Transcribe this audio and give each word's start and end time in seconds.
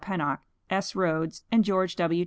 Pennock, 0.01 0.39
S. 0.71 0.93
Rhoads, 0.93 1.43
and 1.51 1.63
George 1.63 1.95
W. 1.95 2.19